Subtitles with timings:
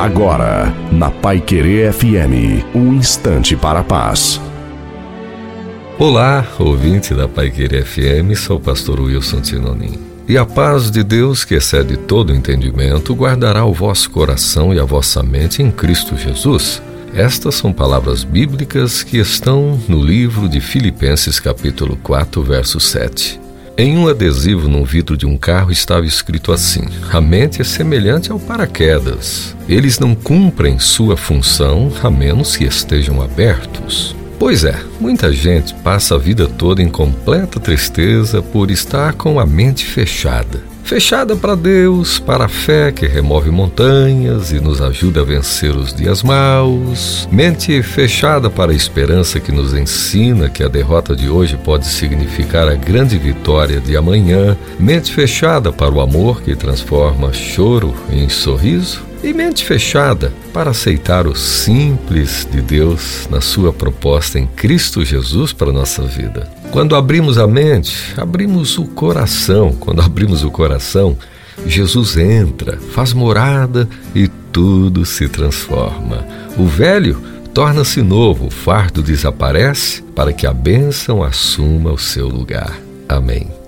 [0.00, 4.40] Agora, na Pai Querer FM, um instante para a paz.
[5.98, 9.98] Olá, ouvinte da Pai Querer FM, sou o pastor Wilson Tinonim.
[10.26, 14.84] E a paz de Deus, que excede todo entendimento, guardará o vosso coração e a
[14.84, 16.82] vossa mente em Cristo Jesus.
[17.12, 23.38] Estas são palavras bíblicas que estão no livro de Filipenses, capítulo 4, verso 7.
[23.80, 28.30] Em um adesivo no vidro de um carro estava escrito assim: A mente é semelhante
[28.30, 29.56] ao paraquedas.
[29.66, 34.14] Eles não cumprem sua função a menos que estejam abertos.
[34.38, 39.46] Pois é, muita gente passa a vida toda em completa tristeza por estar com a
[39.46, 45.24] mente fechada fechada para Deus, para a fé que remove montanhas e nos ajuda a
[45.24, 51.14] vencer os dias maus, mente fechada para a esperança que nos ensina que a derrota
[51.14, 56.56] de hoje pode significar a grande vitória de amanhã, mente fechada para o amor que
[56.56, 59.04] transforma choro em sorriso.
[59.22, 65.52] E mente fechada para aceitar o simples de Deus na sua proposta em Cristo Jesus
[65.52, 66.48] para a nossa vida.
[66.70, 69.72] Quando abrimos a mente, abrimos o coração.
[69.72, 71.16] Quando abrimos o coração,
[71.66, 76.24] Jesus entra, faz morada e tudo se transforma.
[76.56, 77.20] O velho
[77.52, 82.78] torna-se novo, o fardo desaparece para que a bênção assuma o seu lugar.
[83.08, 83.59] Amém.